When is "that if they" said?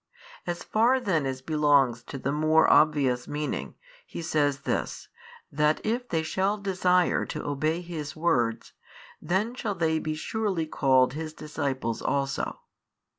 5.51-6.23